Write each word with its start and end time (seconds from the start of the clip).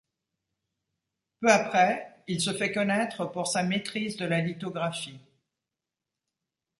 Peu 1.41 1.49
après, 1.51 2.23
il 2.27 2.41
se 2.41 2.51
fait 2.53 2.71
connaître 2.71 3.25
pour 3.27 3.45
sa 3.45 3.61
maîtrise 3.61 4.17
de 4.17 4.25
la 4.25 4.41
lithographie. 4.41 5.19